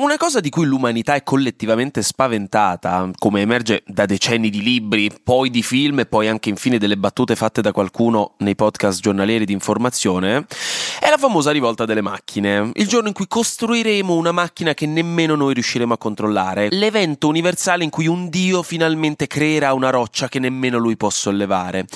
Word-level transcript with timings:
Una 0.00 0.16
cosa 0.16 0.38
di 0.38 0.48
cui 0.48 0.64
l'umanità 0.64 1.16
è 1.16 1.24
collettivamente 1.24 2.02
spaventata, 2.02 3.10
come 3.18 3.40
emerge 3.40 3.82
da 3.84 4.06
decenni 4.06 4.48
di 4.48 4.62
libri, 4.62 5.10
poi 5.24 5.50
di 5.50 5.60
film 5.60 5.98
e 5.98 6.06
poi 6.06 6.28
anche 6.28 6.50
infine 6.50 6.78
delle 6.78 6.96
battute 6.96 7.34
fatte 7.34 7.62
da 7.62 7.72
qualcuno 7.72 8.34
nei 8.38 8.54
podcast 8.54 9.00
giornalieri 9.00 9.44
di 9.44 9.52
informazione, 9.52 10.46
è 11.00 11.10
la 11.10 11.16
famosa 11.16 11.50
rivolta 11.50 11.84
delle 11.84 12.00
macchine, 12.00 12.70
il 12.74 12.86
giorno 12.86 13.08
in 13.08 13.12
cui 13.12 13.26
costruiremo 13.26 14.14
una 14.14 14.30
macchina 14.30 14.72
che 14.72 14.86
nemmeno 14.86 15.34
noi 15.34 15.52
riusciremo 15.54 15.94
a 15.94 15.98
controllare, 15.98 16.68
l'evento 16.70 17.26
universale 17.26 17.82
in 17.82 17.90
cui 17.90 18.06
un 18.06 18.28
dio 18.28 18.62
finalmente 18.62 19.26
creerà 19.26 19.72
una 19.72 19.90
roccia 19.90 20.28
che 20.28 20.38
nemmeno 20.38 20.78
lui 20.78 20.96
può 20.96 21.10
sollevare. 21.10 21.86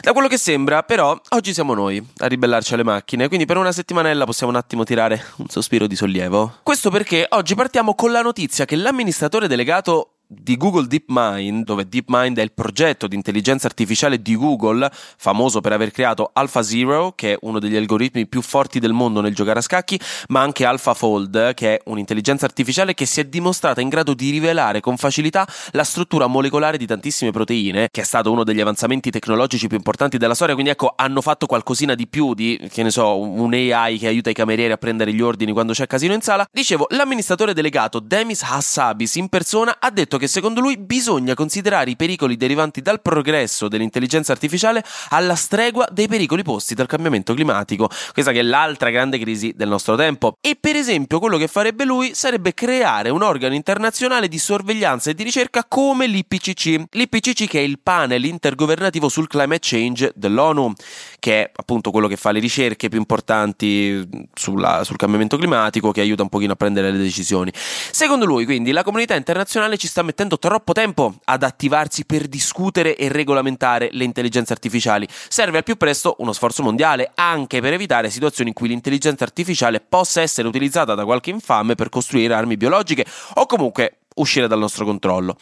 Da 0.00 0.12
quello 0.12 0.28
che 0.28 0.38
sembra, 0.38 0.82
però, 0.82 1.18
oggi 1.30 1.54
siamo 1.54 1.74
noi 1.74 2.04
a 2.18 2.26
ribellarci 2.26 2.74
alle 2.74 2.84
macchine, 2.84 3.28
quindi 3.28 3.46
per 3.46 3.56
una 3.56 3.72
settimanella 3.72 4.24
possiamo 4.24 4.52
un 4.52 4.58
attimo 4.58 4.84
tirare 4.84 5.24
un 5.36 5.48
sospiro 5.48 5.86
di 5.86 5.96
sollievo. 5.96 6.58
Questo 6.62 6.90
perché 6.90 7.26
oggi 7.30 7.54
partiamo 7.54 7.94
con 7.94 8.12
la 8.12 8.22
notizia 8.22 8.64
che 8.64 8.76
l'amministratore 8.76 9.48
delegato 9.48 10.15
di 10.26 10.56
Google 10.56 10.86
DeepMind, 10.86 11.64
dove 11.64 11.88
DeepMind 11.88 12.38
è 12.38 12.42
il 12.42 12.52
progetto 12.52 13.06
di 13.06 13.14
intelligenza 13.14 13.66
artificiale 13.66 14.20
di 14.20 14.36
Google, 14.36 14.90
famoso 14.92 15.60
per 15.60 15.72
aver 15.72 15.92
creato 15.92 16.30
AlphaZero, 16.32 17.12
che 17.14 17.34
è 17.34 17.38
uno 17.42 17.60
degli 17.60 17.76
algoritmi 17.76 18.26
più 18.26 18.42
forti 18.42 18.80
del 18.80 18.92
mondo 18.92 19.20
nel 19.20 19.34
giocare 19.34 19.60
a 19.60 19.62
scacchi, 19.62 19.98
ma 20.28 20.40
anche 20.40 20.64
AlphaFold, 20.64 21.54
che 21.54 21.76
è 21.76 21.80
un'intelligenza 21.84 22.44
artificiale 22.44 22.94
che 22.94 23.06
si 23.06 23.20
è 23.20 23.24
dimostrata 23.24 23.80
in 23.80 23.88
grado 23.88 24.14
di 24.14 24.30
rivelare 24.30 24.80
con 24.80 24.96
facilità 24.96 25.46
la 25.72 25.84
struttura 25.84 26.26
molecolare 26.26 26.76
di 26.76 26.86
tantissime 26.86 27.30
proteine, 27.30 27.88
che 27.90 28.00
è 28.00 28.04
stato 28.04 28.32
uno 28.32 28.42
degli 28.42 28.60
avanzamenti 28.60 29.10
tecnologici 29.10 29.68
più 29.68 29.76
importanti 29.76 30.18
della 30.18 30.34
storia, 30.34 30.54
quindi 30.54 30.72
ecco, 30.72 30.92
hanno 30.96 31.20
fatto 31.20 31.46
qualcosina 31.46 31.94
di 31.94 32.08
più 32.08 32.34
di, 32.34 32.68
che 32.72 32.82
ne 32.82 32.90
so, 32.90 33.18
un 33.18 33.52
AI 33.52 33.98
che 33.98 34.08
aiuta 34.08 34.30
i 34.30 34.34
camerieri 34.34 34.72
a 34.72 34.76
prendere 34.76 35.12
gli 35.12 35.20
ordini 35.20 35.52
quando 35.52 35.72
c'è 35.72 35.86
casino 35.86 36.14
in 36.14 36.20
sala. 36.20 36.46
Dicevo, 36.50 36.86
l'amministratore 36.90 37.54
delegato 37.54 38.00
Demis 38.00 38.42
Hassabis 38.42 39.14
in 39.16 39.28
persona 39.28 39.76
ha 39.78 39.90
detto 39.90 40.15
detto 40.16 40.18
che 40.18 40.26
secondo 40.26 40.60
lui 40.60 40.76
bisogna 40.76 41.34
considerare 41.34 41.90
i 41.90 41.96
pericoli 41.96 42.36
derivanti 42.36 42.80
dal 42.80 43.00
progresso 43.00 43.68
dell'intelligenza 43.68 44.32
artificiale 44.32 44.82
alla 45.10 45.34
stregua 45.34 45.86
dei 45.90 46.08
pericoli 46.08 46.42
posti 46.42 46.74
dal 46.74 46.86
cambiamento 46.86 47.34
climatico, 47.34 47.88
questa 48.12 48.32
che 48.32 48.40
è 48.40 48.42
l'altra 48.42 48.90
grande 48.90 49.18
crisi 49.18 49.52
del 49.54 49.68
nostro 49.68 49.96
tempo. 49.96 50.36
E 50.40 50.56
per 50.58 50.76
esempio 50.76 51.18
quello 51.18 51.36
che 51.36 51.46
farebbe 51.46 51.84
lui 51.84 52.14
sarebbe 52.14 52.54
creare 52.54 53.10
un 53.10 53.22
organo 53.22 53.54
internazionale 53.54 54.28
di 54.28 54.38
sorveglianza 54.38 55.10
e 55.10 55.14
di 55.14 55.22
ricerca 55.22 55.64
come 55.68 56.06
l'IPCC, 56.06 56.84
l'IPCC 56.90 57.46
che 57.46 57.60
è 57.60 57.62
il 57.62 57.78
panel 57.82 58.24
intergovernativo 58.24 59.08
sul 59.08 59.28
climate 59.28 59.60
change 59.62 60.12
dell'ONU, 60.14 60.72
che 61.18 61.42
è 61.44 61.50
appunto 61.54 61.90
quello 61.90 62.08
che 62.08 62.16
fa 62.16 62.30
le 62.32 62.40
ricerche 62.40 62.88
più 62.88 62.98
importanti 62.98 64.06
sulla, 64.34 64.84
sul 64.84 64.96
cambiamento 64.96 65.36
climatico, 65.36 65.92
che 65.92 66.00
aiuta 66.00 66.22
un 66.22 66.28
pochino 66.28 66.52
a 66.52 66.56
prendere 66.56 66.90
le 66.90 66.98
decisioni. 66.98 67.52
Secondo 67.54 68.24
lui 68.24 68.44
quindi 68.44 68.72
la 68.72 68.82
comunità 68.82 69.14
internazionale 69.14 69.76
ci 69.76 69.86
sta 69.86 70.02
mettendo 70.06 70.38
troppo 70.38 70.72
tempo 70.72 71.16
ad 71.24 71.42
attivarsi 71.42 72.06
per 72.06 72.28
discutere 72.28 72.96
e 72.96 73.08
regolamentare 73.08 73.90
le 73.92 74.04
intelligenze 74.04 74.54
artificiali. 74.54 75.06
Serve 75.28 75.58
al 75.58 75.64
più 75.64 75.76
presto 75.76 76.16
uno 76.20 76.32
sforzo 76.32 76.62
mondiale, 76.62 77.10
anche 77.14 77.60
per 77.60 77.74
evitare 77.74 78.08
situazioni 78.08 78.48
in 78.48 78.54
cui 78.54 78.68
l'intelligenza 78.68 79.24
artificiale 79.24 79.80
possa 79.80 80.22
essere 80.22 80.48
utilizzata 80.48 80.94
da 80.94 81.04
qualche 81.04 81.30
infame 81.30 81.74
per 81.74 81.90
costruire 81.90 82.32
armi 82.32 82.56
biologiche 82.56 83.04
o 83.34 83.44
comunque 83.44 83.98
uscire 84.16 84.46
dal 84.46 84.58
nostro 84.58 84.84
controllo. 84.84 85.36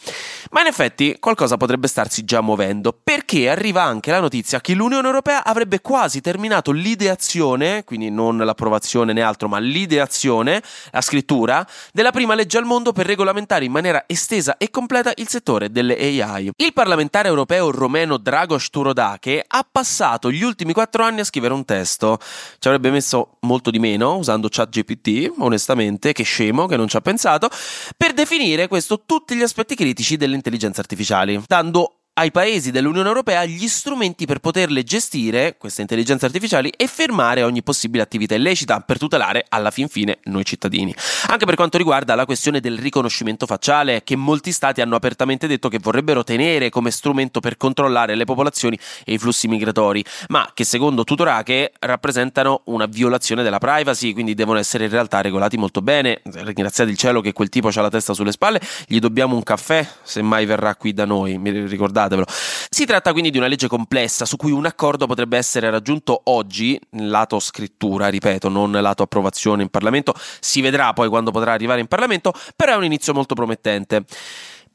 Ma 0.51 0.61
in 0.61 0.67
effetti 0.67 1.17
qualcosa 1.19 1.57
potrebbe 1.57 1.87
starsi 1.87 2.23
già 2.23 2.41
muovendo, 2.41 2.97
perché 3.03 3.49
arriva 3.49 3.83
anche 3.83 4.11
la 4.11 4.19
notizia 4.19 4.61
che 4.61 4.73
l'Unione 4.73 5.07
Europea 5.07 5.43
avrebbe 5.43 5.81
quasi 5.81 6.21
terminato 6.21 6.71
l'ideazione, 6.71 7.83
quindi 7.83 8.09
non 8.09 8.37
l'approvazione 8.37 9.13
né 9.13 9.21
altro, 9.21 9.47
ma 9.47 9.59
l'ideazione, 9.59 10.61
la 10.91 11.01
scrittura, 11.01 11.65
della 11.91 12.11
prima 12.11 12.35
legge 12.35 12.57
al 12.57 12.65
mondo 12.65 12.91
per 12.91 13.05
regolamentare 13.05 13.65
in 13.65 13.71
maniera 13.71 14.03
estesa 14.07 14.57
e 14.57 14.69
completa 14.69 15.11
il 15.15 15.27
settore 15.27 15.71
delle 15.71 15.95
AI. 15.95 16.51
Il 16.55 16.73
parlamentare 16.73 17.27
europeo 17.27 17.71
romeno 17.71 18.17
Dragos 18.17 18.69
Turodake 18.69 19.43
ha 19.45 19.65
passato 19.69 20.31
gli 20.31 20.43
ultimi 20.43 20.73
quattro 20.73 21.03
anni 21.03 21.21
a 21.21 21.23
scrivere 21.23 21.53
un 21.53 21.65
testo. 21.65 22.19
Ci 22.59 22.67
avrebbe 22.67 22.91
messo 22.91 23.37
molto 23.41 23.71
di 23.71 23.79
meno 23.79 24.17
usando 24.17 24.47
ChatGPT, 24.49 25.33
onestamente, 25.39 26.13
che 26.13 26.23
scemo 26.23 26.65
che 26.65 26.77
non 26.77 26.87
ci 26.87 26.97
ha 26.97 27.01
pensato, 27.01 27.49
per 27.97 28.13
definire 28.13 28.64
questo 28.67 29.03
tutti 29.05 29.35
gli 29.35 29.41
aspetti 29.41 29.75
critici 29.75 30.17
delle 30.17 30.35
intelligenze 30.35 30.79
artificiali, 30.79 31.41
dando 31.47 32.04
ai 32.17 32.31
paesi 32.31 32.71
dell'Unione 32.71 33.09
Europea 33.09 33.43
gli 33.43 33.67
strumenti 33.67 34.25
per 34.25 34.39
poterle 34.39 34.83
gestire, 34.83 35.57
queste 35.57 35.81
intelligenze 35.81 36.25
artificiali, 36.25 36.69
e 36.69 36.87
fermare 36.87 37.43
ogni 37.43 37.61
possibile 37.61 38.03
attività 38.03 38.35
illecita 38.35 38.79
per 38.79 38.97
tutelare 38.97 39.45
alla 39.49 39.69
fin 39.69 39.89
fine 39.89 40.19
noi 40.25 40.45
cittadini. 40.45 40.95
Anche 41.27 41.45
per 41.45 41.55
quanto 41.55 41.77
riguarda 41.77 42.15
la 42.15 42.23
questione 42.23 42.61
del 42.61 42.77
riconoscimento 42.77 43.45
facciale, 43.45 44.03
che 44.05 44.15
molti 44.15 44.53
stati 44.53 44.79
hanno 44.79 44.95
apertamente 44.95 45.45
detto 45.45 45.67
che 45.67 45.77
vorrebbero 45.77 46.23
tenere 46.23 46.69
come 46.69 46.89
strumento 46.89 47.41
per 47.41 47.57
controllare 47.57 48.15
le 48.15 48.23
popolazioni 48.23 48.79
e 49.03 49.13
i 49.13 49.17
flussi 49.17 49.49
migratori, 49.49 50.03
ma 50.29 50.49
che 50.53 50.63
secondo 50.63 51.03
Tutorache 51.03 51.73
rappresentano 51.79 52.61
una 52.65 52.85
violazione 52.85 53.43
della 53.43 53.57
privacy, 53.57 54.13
quindi 54.13 54.35
devono 54.35 54.57
essere 54.57 54.85
in 54.85 54.89
realtà 54.89 55.19
regolati 55.19 55.57
molto 55.57 55.81
bene. 55.81 56.21
Ringraziate 56.23 56.89
il 56.89 56.97
cielo 56.97 57.19
che 57.19 57.33
quel 57.33 57.49
tipo 57.49 57.67
ha 57.67 57.81
la 57.81 57.89
testa 57.89 58.13
sulle 58.13 58.31
spalle, 58.31 58.61
gli 58.87 58.99
dobbiamo 58.99 59.35
un 59.35 59.43
caffè 59.43 59.85
se 60.01 60.21
mai 60.21 60.45
verrà 60.45 60.75
qui 60.75 60.93
da 60.93 61.03
noi, 61.03 61.37
mi 61.37 61.51
ricordate? 61.65 62.03
Ricordatevelo. 62.05 62.27
Si 62.69 62.85
tratta 62.85 63.11
quindi 63.11 63.31
di 63.31 63.37
una 63.37 63.47
legge 63.47 63.67
complessa 63.67 64.25
su 64.25 64.37
cui 64.37 64.51
un 64.51 64.65
accordo 64.65 65.07
potrebbe 65.07 65.37
essere 65.37 65.69
raggiunto 65.69 66.21
oggi, 66.25 66.79
lato 66.91 67.39
scrittura, 67.39 68.07
ripeto, 68.07 68.49
non 68.49 68.71
lato 68.71 69.03
approvazione 69.03 69.63
in 69.63 69.69
Parlamento, 69.69 70.13
si 70.39 70.61
vedrà 70.61 70.93
poi 70.93 71.09
quando 71.09 71.31
potrà 71.31 71.53
arrivare 71.53 71.79
in 71.79 71.87
Parlamento, 71.87 72.33
però 72.55 72.73
è 72.73 72.75
un 72.75 72.85
inizio 72.85 73.13
molto 73.13 73.35
promettente. 73.35 74.05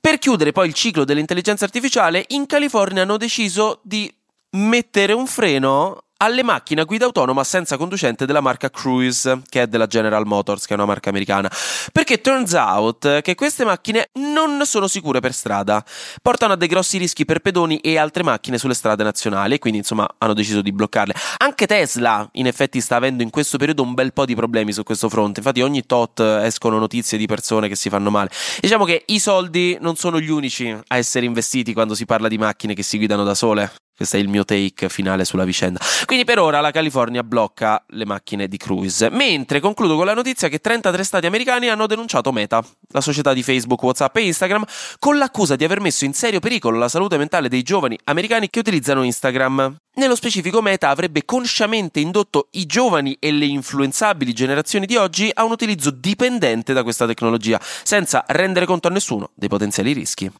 Per 0.01 0.19
chiudere 0.19 0.53
poi 0.53 0.67
il 0.69 0.75
ciclo 0.75 1.05
dell'intelligenza 1.05 1.65
artificiale, 1.65 2.25
in 2.29 2.47
California 2.47 3.03
hanno 3.03 3.19
deciso 3.19 3.81
di 3.83 4.13
mettere 4.53 5.13
un 5.13 5.27
freno 5.27 6.05
alle 6.23 6.43
macchine 6.43 6.83
a 6.83 6.85
guida 6.85 7.07
autonoma 7.07 7.45
senza 7.45 7.77
conducente 7.77 8.27
della 8.27 8.41
marca 8.41 8.71
Cruise, 8.71 9.43
che 9.49 9.63
è 9.63 9.67
della 9.67 9.87
General 9.87 10.27
Motors, 10.27 10.67
che 10.67 10.73
è 10.73 10.77
una 10.77 10.85
marca 10.85 11.09
americana. 11.09 11.51
Perché 11.93 12.21
turns 12.21 12.53
out 12.53 13.21
che 13.23 13.35
queste 13.35 13.65
macchine 13.65 14.11
non 14.15 14.65
sono 14.67 14.87
sicure 14.87 15.21
per 15.21 15.33
strada, 15.33 15.85
portano 16.23 16.53
a 16.53 16.57
dei 16.57 16.69
grossi 16.69 16.99
rischi 16.99 17.25
per 17.25 17.41
pedoni 17.41 17.79
e 17.79 17.97
altre 17.97 18.23
macchine 18.23 18.59
sulle 18.59 18.75
strade 18.75 19.03
nazionali, 19.03 19.59
quindi 19.59 19.79
insomma 19.79 20.07
hanno 20.19 20.35
deciso 20.35 20.61
di 20.61 20.73
bloccarle. 20.73 21.15
Anche 21.39 21.67
Tesla, 21.67 22.29
in 22.33 22.47
effetti, 22.47 22.81
sta 22.81 22.97
avendo 22.97 23.23
in 23.23 23.31
questo 23.31 23.57
periodo 23.57 23.83
un 23.83 23.95
bel 23.95 24.13
po' 24.13 24.27
di 24.27 24.35
problemi 24.35 24.73
su 24.73 24.83
questo 24.83 25.09
fronte. 25.09 25.41
Infatti, 25.41 25.63
ogni 25.63 25.87
tot 25.87 26.21
escono 26.21 26.79
notizie 26.79 27.17
di 27.17 27.27
persone 27.27 27.69
che 27.69 27.77
si 27.77 27.89
fanno 27.89 28.11
male. 28.11 28.31
Diciamo 28.61 28.85
che 28.85 29.05
i 29.07 29.19
soldi 29.19 29.79
non 29.81 29.97
sono 29.97 30.21
gli 30.21 30.31
unici 30.31 30.69
a 30.71 30.97
essere 30.97 31.25
investiti 31.25 31.73
quando 31.73 31.95
si 31.95 32.05
parla 32.05 32.29
di 32.29 32.37
macchine 32.37 32.75
che 32.75 32.83
si 32.83 32.99
guidano 32.99 33.25
da 33.25 33.35
sole. 33.35 33.73
Questo 34.01 34.17
è 34.17 34.21
il 34.21 34.29
mio 34.29 34.47
take 34.47 34.89
finale 34.89 35.27
sulla 35.27 35.45
vicenda. 35.45 35.79
Quindi 36.07 36.25
per 36.25 36.39
ora 36.39 36.63
la 36.63 36.71
California 36.71 37.23
blocca 37.23 37.85
le 37.89 38.07
macchine 38.07 38.49
di 38.49 38.57
cruise. 38.57 39.11
Mentre 39.11 39.61
concludo 39.61 39.95
con 39.95 40.07
la 40.07 40.15
notizia 40.15 40.49
che 40.49 40.59
33 40.59 41.05
stati 41.05 41.27
americani 41.27 41.69
hanno 41.69 41.87
denunciato 41.87 42.33
Meta, 42.33 42.65
la 42.93 43.03
società 43.03 43.35
di 43.35 43.43
Facebook, 43.43 43.83
WhatsApp 43.83 44.17
e 44.17 44.25
Instagram, 44.25 44.65
con 44.99 45.19
l'accusa 45.19 45.55
di 45.55 45.65
aver 45.65 45.81
messo 45.81 46.07
in 46.07 46.15
serio 46.15 46.41
pericolo 46.41 46.79
la 46.79 46.89
salute 46.89 47.19
mentale 47.19 47.51
dei 47.51 47.61
giovani 47.61 47.99
americani 48.05 48.49
che 48.49 48.61
utilizzano 48.61 49.03
Instagram. 49.03 49.77
Nello 49.97 50.15
specifico 50.15 50.63
Meta 50.63 50.89
avrebbe 50.89 51.27
consciamente 51.27 52.01
indotto 52.01 52.49
i 52.53 52.65
giovani 52.65 53.19
e 53.21 53.31
le 53.33 53.45
influenzabili 53.45 54.33
generazioni 54.33 54.87
di 54.87 54.97
oggi 54.97 55.31
a 55.31 55.45
un 55.45 55.51
utilizzo 55.51 55.91
dipendente 55.91 56.73
da 56.73 56.83
questa 56.83 57.05
tecnologia, 57.05 57.61
senza 57.61 58.25
rendere 58.29 58.65
conto 58.65 58.89
a 58.89 58.93
nessuno 58.93 59.33
dei 59.35 59.51
potenziali 59.51 59.93
rischi. 59.93 60.33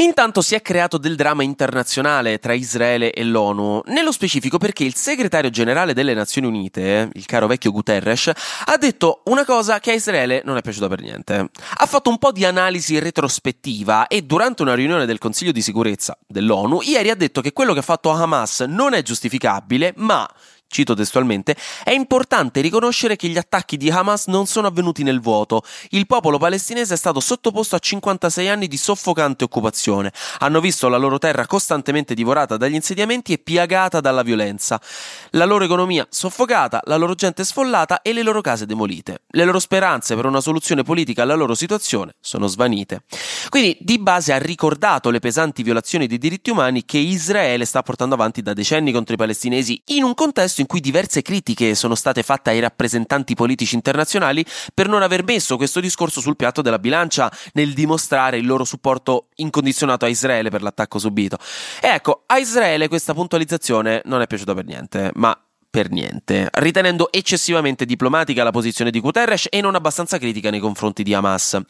Intanto 0.00 0.42
si 0.42 0.54
è 0.54 0.62
creato 0.62 0.96
del 0.96 1.16
dramma 1.16 1.42
internazionale 1.42 2.38
tra 2.38 2.52
Israele 2.52 3.10
e 3.12 3.24
l'ONU, 3.24 3.82
nello 3.86 4.12
specifico 4.12 4.56
perché 4.56 4.84
il 4.84 4.94
segretario 4.94 5.50
generale 5.50 5.92
delle 5.92 6.14
Nazioni 6.14 6.46
Unite, 6.46 7.10
il 7.14 7.26
caro 7.26 7.48
vecchio 7.48 7.72
Guterres, 7.72 8.30
ha 8.66 8.76
detto 8.76 9.22
una 9.24 9.44
cosa 9.44 9.80
che 9.80 9.90
a 9.90 9.94
Israele 9.94 10.42
non 10.44 10.56
è 10.56 10.62
piaciuta 10.62 10.86
per 10.86 11.00
niente. 11.00 11.50
Ha 11.78 11.86
fatto 11.86 12.10
un 12.10 12.18
po' 12.18 12.30
di 12.30 12.44
analisi 12.44 13.00
retrospettiva 13.00 14.06
e 14.06 14.22
durante 14.22 14.62
una 14.62 14.74
riunione 14.74 15.04
del 15.04 15.18
Consiglio 15.18 15.50
di 15.50 15.62
sicurezza 15.62 16.16
dell'ONU 16.28 16.80
ieri 16.82 17.10
ha 17.10 17.16
detto 17.16 17.40
che 17.40 17.52
quello 17.52 17.72
che 17.72 17.80
ha 17.80 17.82
fatto 17.82 18.10
Hamas 18.10 18.60
non 18.60 18.94
è 18.94 19.02
giustificabile, 19.02 19.94
ma 19.96 20.30
cito 20.68 20.94
testualmente, 20.94 21.56
è 21.82 21.90
importante 21.90 22.60
riconoscere 22.60 23.16
che 23.16 23.28
gli 23.28 23.38
attacchi 23.38 23.76
di 23.76 23.90
Hamas 23.90 24.26
non 24.26 24.46
sono 24.46 24.68
avvenuti 24.68 25.02
nel 25.02 25.20
vuoto. 25.20 25.62
Il 25.90 26.06
popolo 26.06 26.38
palestinese 26.38 26.94
è 26.94 26.96
stato 26.96 27.20
sottoposto 27.20 27.74
a 27.74 27.78
56 27.78 28.48
anni 28.48 28.68
di 28.68 28.76
soffocante 28.76 29.44
occupazione. 29.44 30.12
Hanno 30.38 30.60
visto 30.60 30.88
la 30.88 30.98
loro 30.98 31.18
terra 31.18 31.46
costantemente 31.46 32.14
divorata 32.14 32.56
dagli 32.56 32.74
insediamenti 32.74 33.32
e 33.32 33.38
piagata 33.38 34.00
dalla 34.00 34.22
violenza. 34.22 34.80
La 35.30 35.46
loro 35.46 35.64
economia 35.64 36.06
soffocata, 36.08 36.82
la 36.84 36.96
loro 36.96 37.14
gente 37.14 37.44
sfollata 37.44 38.02
e 38.02 38.12
le 38.12 38.22
loro 38.22 38.40
case 38.40 38.66
demolite. 38.66 39.22
Le 39.28 39.44
loro 39.44 39.58
speranze 39.58 40.14
per 40.14 40.26
una 40.26 40.40
soluzione 40.40 40.82
politica 40.82 41.22
alla 41.22 41.34
loro 41.34 41.54
situazione 41.54 42.14
sono 42.20 42.46
svanite. 42.46 43.02
Quindi, 43.48 43.76
di 43.80 43.98
base 43.98 44.32
ha 44.32 44.38
ricordato 44.38 45.10
le 45.10 45.18
pesanti 45.18 45.62
violazioni 45.62 46.06
dei 46.06 46.18
diritti 46.18 46.50
umani 46.50 46.84
che 46.84 46.98
Israele 46.98 47.64
sta 47.64 47.82
portando 47.82 48.14
avanti 48.14 48.42
da 48.42 48.52
decenni 48.52 48.92
contro 48.92 49.14
i 49.14 49.16
palestinesi 49.16 49.80
in 49.86 50.02
un 50.02 50.14
contesto 50.14 50.57
contesto 50.58 50.60
in 50.60 50.66
cui 50.66 50.80
diverse 50.80 51.22
critiche 51.22 51.74
sono 51.74 51.94
state 51.94 52.22
fatte 52.22 52.50
ai 52.50 52.60
rappresentanti 52.60 53.34
politici 53.34 53.74
internazionali 53.74 54.44
per 54.74 54.88
non 54.88 55.02
aver 55.02 55.24
messo 55.24 55.56
questo 55.56 55.80
discorso 55.80 56.20
sul 56.20 56.36
piatto 56.36 56.62
della 56.62 56.78
bilancia 56.78 57.30
nel 57.52 57.72
dimostrare 57.72 58.38
il 58.38 58.46
loro 58.46 58.64
supporto 58.64 59.28
incondizionato 59.36 60.04
a 60.04 60.08
Israele 60.08 60.50
per 60.50 60.62
l'attacco 60.62 60.98
subito. 60.98 61.38
E 61.80 61.88
ecco, 61.88 62.24
a 62.26 62.38
Israele 62.38 62.88
questa 62.88 63.14
puntualizzazione 63.14 64.02
non 64.04 64.20
è 64.20 64.26
piaciuta 64.26 64.54
per 64.54 64.64
niente, 64.64 65.10
ma 65.14 65.38
per 65.70 65.90
niente, 65.90 66.48
ritenendo 66.54 67.12
eccessivamente 67.12 67.84
diplomatica 67.84 68.42
la 68.42 68.50
posizione 68.50 68.90
di 68.90 69.00
Guterres 69.00 69.48
e 69.50 69.60
non 69.60 69.74
abbastanza 69.74 70.16
critica 70.16 70.50
nei 70.50 70.60
confronti 70.60 71.02
di 71.02 71.12
Hamas. 71.12 71.60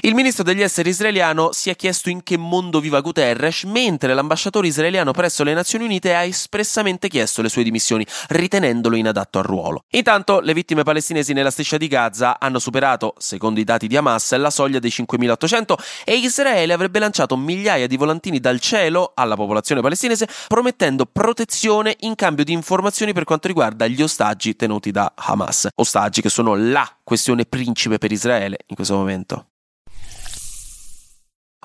Il 0.00 0.14
ministro 0.14 0.44
degli 0.44 0.60
esteri 0.60 0.90
israeliano 0.90 1.52
si 1.52 1.70
è 1.70 1.76
chiesto 1.76 2.10
in 2.10 2.22
che 2.22 2.36
mondo 2.36 2.80
viva 2.80 3.00
Guterres, 3.00 3.64
mentre 3.64 4.12
l'ambasciatore 4.12 4.66
israeliano 4.66 5.12
presso 5.12 5.42
le 5.42 5.54
Nazioni 5.54 5.86
Unite 5.86 6.14
ha 6.14 6.22
espressamente 6.22 7.08
chiesto 7.08 7.40
le 7.40 7.48
sue 7.48 7.62
dimissioni, 7.62 8.06
ritenendolo 8.28 8.94
inadatto 8.94 9.38
al 9.38 9.44
ruolo. 9.44 9.84
Intanto, 9.90 10.40
le 10.40 10.52
vittime 10.52 10.82
palestinesi 10.82 11.32
nella 11.32 11.50
striscia 11.50 11.78
di 11.78 11.88
Gaza 11.88 12.38
hanno 12.38 12.58
superato, 12.58 13.14
secondo 13.16 13.58
i 13.58 13.64
dati 13.64 13.86
di 13.86 13.96
Hamas, 13.96 14.34
la 14.34 14.50
soglia 14.50 14.78
dei 14.78 14.90
5.800 14.90 15.74
e 16.04 16.16
Israele 16.16 16.74
avrebbe 16.74 16.98
lanciato 16.98 17.36
migliaia 17.38 17.86
di 17.86 17.96
volantini 17.96 18.38
dal 18.38 18.60
cielo 18.60 19.12
alla 19.14 19.34
popolazione 19.34 19.80
palestinese, 19.80 20.28
promettendo 20.46 21.06
protezione 21.06 21.96
in 22.00 22.14
cambio 22.14 22.44
di 22.44 22.52
informazioni 22.52 23.14
per 23.14 23.24
quanto 23.24 23.45
quanto 23.46 23.76
riguarda 23.76 23.86
gli 23.86 24.02
ostaggi 24.02 24.56
tenuti 24.56 24.90
da 24.90 25.12
Hamas, 25.14 25.68
ostaggi 25.76 26.20
che 26.20 26.28
sono 26.28 26.54
la 26.54 26.88
questione 27.02 27.44
principe 27.44 27.98
per 27.98 28.12
Israele 28.12 28.58
in 28.66 28.74
questo 28.74 28.94
momento. 28.96 29.50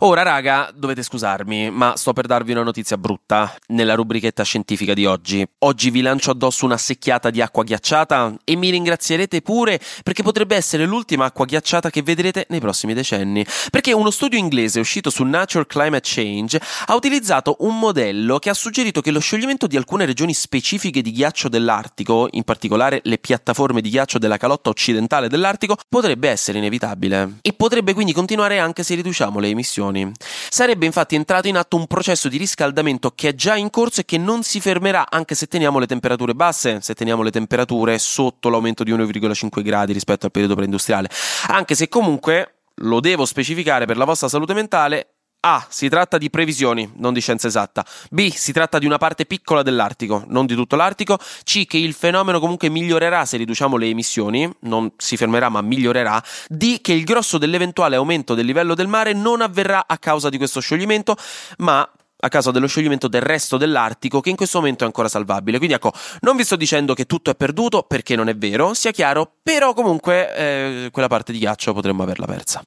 Ora, 0.04 0.24
raga, 0.24 0.72
dovete 0.74 1.04
scusarmi, 1.04 1.70
ma 1.70 1.96
sto 1.96 2.12
per 2.12 2.26
darvi 2.26 2.54
una 2.54 2.64
notizia 2.64 2.98
brutta 2.98 3.56
nella 3.68 3.94
rubrichetta 3.94 4.42
scientifica 4.42 4.96
di 4.96 5.06
oggi. 5.06 5.48
Oggi 5.60 5.92
vi 5.92 6.02
lancio 6.02 6.32
addosso 6.32 6.66
una 6.66 6.78
secchiata 6.78 7.30
di 7.30 7.40
acqua 7.40 7.64
ghiacciata 7.64 8.36
e 8.44 8.56
mi 8.56 8.72
ringrazierete 8.72 9.44
pure 9.44 9.80
perché 10.02 10.24
potrebbe 10.24 10.56
essere 10.56 10.86
l'ultima 10.86 11.26
acqua 11.26 11.46
ghiacciata 11.46 11.92
che 11.92 12.02
vedrete 12.02 12.48
nei 12.50 12.60
prossimi 12.60 12.96
decenni. 12.96 13.46
Perché 13.70 13.94
uno 13.94 14.10
studio 14.10 14.40
inglese 14.40 14.80
uscito 14.80 15.12
su 15.12 15.24
Nature 15.24 15.68
Climate 15.68 16.02
Change 16.04 16.60
ha 16.88 16.96
utilizzato 16.96 17.58
un 17.60 17.78
modello 17.78 18.40
che 18.40 18.50
ha 18.50 18.56
suggerito 18.56 19.02
che 19.02 19.12
lo 19.12 19.20
scioglimento 19.20 19.68
di 19.68 19.78
alcune 19.78 20.08
regioni 20.08 20.34
specifiche 20.34 21.04
di 21.04 21.12
ghiaccio 21.12 21.48
dell'Artico, 21.48 22.28
in 22.32 22.42
particolare 22.44 23.02
le 23.04 23.20
piattaforme 23.20 23.82
di 23.82 23.92
ghiaccio 23.92 24.18
della 24.18 24.38
calotta 24.38 24.72
occidentale 24.72 25.30
dell'Artico, 25.30 25.76
potrebbe 25.88 26.28
essere 26.28 26.58
inevitabile. 26.58 27.38
E 27.42 27.54
potrebbe 27.54 27.94
quindi 27.94 28.14
continuare 28.14 28.58
anche 28.58 28.82
se 28.82 28.96
riduciamo 28.96 29.38
le 29.38 29.50
emissioni 29.50 29.90
emissioni. 29.92 30.12
Sarebbe 30.50 30.86
infatti 30.86 31.16
entrato 31.16 31.48
in 31.48 31.58
atto 31.58 31.76
un 31.78 31.88
processo 31.88 32.28
di 32.30 32.38
riscaldamento 32.38 33.12
che 33.12 33.30
è 33.30 33.36
già 33.36 33.56
in 33.56 33.70
corso 33.70 34.02
e 34.02 34.06
che 34.06 34.18
non 34.18 34.44
si 34.44 34.60
fermerà 34.60 35.06
anche 35.10 35.36
se 35.36 35.48
teniamo 35.48 35.80
le 35.80 35.88
temperature 35.88 36.34
basse, 36.34 36.80
se 36.82 36.94
teniamo 36.94 37.22
le 37.22 37.32
temperature 37.32 37.98
sotto 38.00 38.50
l'aumento 38.50 38.84
di 38.84 38.92
1,5 38.92 39.62
gradi 39.62 39.94
rispetto 39.94 40.26
al 40.26 40.32
periodo 40.32 40.56
preindustriale. 40.56 41.10
Anche 41.48 41.76
se 41.76 41.88
comunque, 41.88 42.56
lo 42.76 43.00
devo 43.00 43.26
specificare 43.26 43.86
per 43.86 43.98
la 43.98 44.06
vostra 44.06 44.28
salute 44.28 44.54
mentale, 44.54 45.08
a. 45.42 45.66
Si 45.70 45.90
tratta 45.90 46.18
di 46.18 46.30
previsioni, 46.30 46.92
non 46.96 47.14
di 47.14 47.22
scienza 47.22 47.48
esatta. 47.48 47.86
B. 48.10 48.32
Si 48.32 48.52
tratta 48.52 48.80
di 48.80 48.86
una 48.86 48.98
parte 48.98 49.26
piccola 49.26 49.62
dell'Artico, 49.62 50.24
non 50.28 50.46
di 50.46 50.56
tutto 50.56 50.76
l'Artico. 50.76 51.18
C. 51.44 51.66
Che 51.66 51.78
il 51.78 51.94
fenomeno 51.94 52.40
comunque 52.40 52.70
migliorerà 52.70 53.26
se 53.26 53.38
riduciamo 53.38 53.78
le 53.78 53.88
emissioni, 53.88 54.50
non 54.62 54.92
si 54.98 55.18
fermerà 55.18 55.50
ma 55.50 55.62
migliorerà. 55.62 56.22
D. 56.48 56.82
Che 56.82 56.94
il 56.94 57.04
grosso 57.04 57.38
dell'eventuale 57.38 57.96
aumento 57.96 58.34
del 58.34 58.46
livello 58.46 58.74
del 58.74 58.88
mare 58.88 59.14
non 59.14 59.42
avverrà 59.42 59.86
a 59.88 59.98
causa 59.98 60.30
di 60.30 60.38
questo 60.38 60.60
scioglimento, 60.60 61.16
ma 61.58 61.88
a 62.24 62.30
causa 62.30 62.52
dello 62.52 62.68
scioglimento 62.68 63.08
del 63.08 63.22
resto 63.22 63.58
dell'Artico 63.58 64.22
che 64.22 64.30
in 64.30 64.36
questo 64.36 64.60
momento 64.60 64.84
è 64.84 64.88
ancora 64.88 65.08
salvabile. 65.08 65.58
Quindi 65.58 65.76
ecco, 65.76 65.92
non 66.22 66.36
vi 66.36 66.44
sto 66.44 66.56
dicendo 66.56 66.94
che 66.94 67.06
tutto 67.06 67.32
è 67.32 67.36
perduto 67.36 67.84
perché 67.84 68.16
non 68.16 68.30
è 68.30 68.36
vero, 68.36 68.74
sia 68.74 68.92
chiaro, 68.92 69.38
però 69.42 69.74
comunque 69.74 70.36
eh, 70.36 70.90
quella 70.92 71.08
parte 71.08 71.32
di 71.32 71.40
ghiaccio 71.40 71.74
potremmo 71.74 72.04
averla 72.04 72.26
persa. 72.26 72.62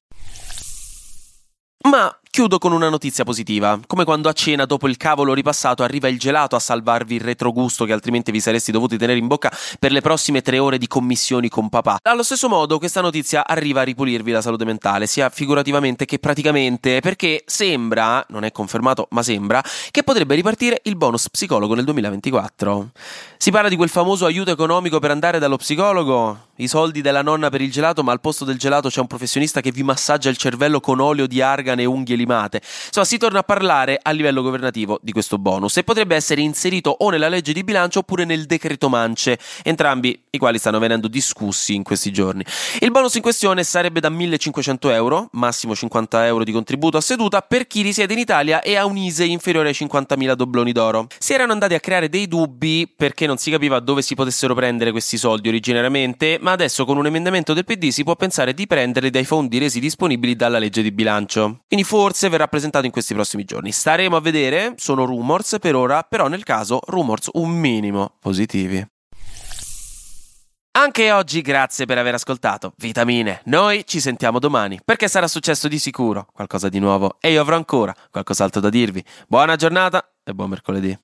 Ma 1.89 2.19
Chiudo 2.35 2.59
con 2.59 2.73
una 2.73 2.89
notizia 2.89 3.23
positiva, 3.23 3.79
come 3.87 4.03
quando 4.03 4.29
a 4.29 4.33
cena 4.33 4.65
dopo 4.65 4.89
il 4.89 4.97
cavolo 4.97 5.35
ripassato 5.35 5.85
arriva 5.85 6.09
il 6.09 6.19
gelato 6.19 6.57
a 6.57 6.59
salvarvi 6.59 7.15
il 7.15 7.21
retrogusto 7.21 7.85
che 7.85 7.93
altrimenti 7.93 8.33
vi 8.33 8.41
saresti 8.41 8.73
dovuti 8.73 8.99
tenere 8.99 9.21
in 9.21 9.29
bocca 9.29 9.53
per 9.79 9.93
le 9.93 10.01
prossime 10.01 10.43
tre 10.43 10.59
ore 10.59 10.77
di 10.77 10.89
commissioni 10.89 11.49
con 11.49 11.69
papà. 11.69 11.99
Allo 12.03 12.25
stesso 12.25 12.49
modo 12.49 12.79
questa 12.79 13.01
notizia 13.01 13.47
arriva 13.47 13.83
a 13.83 13.85
ripulirvi 13.85 14.33
la 14.33 14.43
salute 14.43 14.65
mentale, 14.65 15.07
sia 15.07 15.31
figurativamente 15.31 16.07
che 16.07 16.19
praticamente, 16.19 16.99
perché 16.99 17.45
sembra, 17.47 18.27
non 18.31 18.43
è 18.43 18.51
confermato 18.51 19.07
ma 19.11 19.23
sembra, 19.23 19.63
che 19.93 20.03
potrebbe 20.03 20.35
ripartire 20.35 20.81
il 20.87 20.97
bonus 20.97 21.31
psicologo 21.31 21.77
nel 21.77 21.85
2024. 21.85 22.91
Si 23.37 23.53
parla 23.53 23.69
di 23.69 23.77
quel 23.77 23.91
famoso 23.91 24.27
aiuto 24.27 24.51
economico 24.51 24.99
per 24.99 25.13
andare 25.13 25.39
dallo 25.39 25.57
psicologo, 25.57 26.47
i 26.57 26.69
soldi 26.69 27.01
della 27.01 27.23
nonna 27.23 27.51
per 27.51 27.61
il 27.61 27.71
gelato 27.71 28.03
ma 28.05 28.13
al 28.13 28.21
posto 28.21 28.45
del 28.45 28.59
gelato 28.59 28.89
c'è 28.89 29.01
un 29.01 29.07
professionista 29.07 29.61
che 29.61 29.73
vi 29.73 29.83
massaggia 29.83 30.29
il 30.29 30.37
cervello 30.37 30.81
con 30.81 31.01
olio 31.01 31.27
di 31.27 31.41
argane 31.41 31.83
e 31.83 31.87
unghie 31.87 32.17
limate. 32.17 32.61
Insomma, 32.87 33.07
si 33.07 33.19
torna 33.19 33.41
a 33.41 33.43
parlare 33.43 33.99
a 34.01 34.11
livello 34.11 34.43
governativo 34.43 34.99
di 35.03 35.13
questo 35.13 35.39
bonus 35.39 35.77
e 35.77 35.85
potrebbe 35.85 36.15
essere 36.15 36.41
inserito 36.41 36.91
o 36.91 37.11
nella 37.11 37.29
legge 37.29 37.53
di 37.53 37.65
bilancio 37.65 38.01
oppure 38.01 38.25
nel 38.25 38.47
decreto 38.47 38.89
mance, 38.89 39.39
entrambi 39.63 40.23
i 40.31 40.39
quali 40.39 40.59
stanno 40.59 40.79
venendo 40.79 41.09
discussi 41.09 41.75
in 41.75 41.83
questi 41.83 42.13
giorni. 42.13 42.45
Il 42.81 42.91
bonus 42.91 43.15
in 43.15 43.23
questione 43.23 43.65
sarebbe 43.65 44.01
da 44.01 44.09
1500 44.09 44.91
euro, 44.91 45.29
massimo 45.33 45.75
50 45.75 46.27
euro 46.27 46.45
di 46.45 46.53
contributo 46.53 46.97
a 46.97 47.01
seduta, 47.01 47.41
per 47.41 47.67
chi 47.67 47.83
risiede 47.83 48.13
in 48.13 48.19
Italia 48.19 48.63
e 48.63 48.77
ha 48.77 48.85
un 48.85 48.97
ISE 48.97 49.25
inferiore 49.25 49.69
ai 49.69 49.75
50.000 49.75 50.35
dobloni 50.35 50.73
d'oro. 50.73 51.07
Si 51.19 51.33
erano 51.33 51.53
andati 51.53 51.75
a 51.75 51.81
creare 51.81 52.09
dei 52.09 52.29
dubbi 52.29 52.93
perché 52.95 53.27
non 53.27 53.39
si 53.39 53.51
capiva 53.51 53.81
dove 53.81 54.03
si 54.03 54.15
potessero 54.15 54.55
prendere 54.55 54.91
questi 54.91 55.17
soldi 55.17 55.49
originariamente, 55.49 56.39
ma 56.45 56.53
adesso 56.53 56.85
con 56.85 56.99
un 56.99 57.07
emendamento 57.07 57.55
del 57.55 57.65
PD 57.65 57.89
si 57.89 58.05
può 58.05 58.15
pensare 58.17 58.53
di 58.53 58.67
prenderli 58.67 59.09
dai 59.09 59.25
fondi 59.25 59.59
resi 59.59 59.81
disponibili 59.81 60.37
dalla 60.37 60.59
legge 60.59 60.83
di 60.83 60.93
bilancio. 60.93 61.61
Quindi 61.67 61.87
forse 61.87 62.29
verrà 62.29 62.47
presentato 62.47 62.85
in 62.85 62.93
questi 62.93 63.15
prossimi 63.15 63.45
giorni. 63.45 63.73
Staremo 63.73 64.15
a 64.15 64.21
vedere, 64.21 64.75
sono 64.77 65.07
rumors 65.07 65.57
per 65.59 65.75
ora, 65.75 66.03
però 66.03 66.29
nel 66.29 66.45
caso 66.45 66.81
rumors 66.87 67.31
un 67.33 67.51
minimo 67.51 68.17
positivi. 68.21 68.87
Anche 70.77 71.13
oggi 71.13 71.41
grazie 71.41 71.87
per 71.87 71.99
aver 71.99 72.15
ascoltato 72.15 72.75
Vitamine. 72.77 73.41
Noi 73.45 73.87
ci 73.87 74.01
sentiamo 74.01 74.39
domani 74.39 74.81
perché 74.85 75.09
sarà 75.09 75.29
successo 75.29 75.67
di 75.67 75.79
sicuro 75.79 76.27
qualcosa 76.33 76.69
di 76.69 76.79
nuovo 76.79 77.17
e 77.21 77.31
io 77.31 77.41
avrò 77.41 77.57
ancora 77.57 77.95
qualcos'altro 78.11 78.61
da 78.61 78.69
dirvi. 78.69 79.03
Buona 79.27 79.57
giornata 79.57 80.07
e 80.23 80.35
buon 80.35 80.51
mercoledì. 80.51 80.99